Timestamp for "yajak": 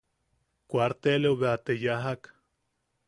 1.83-2.21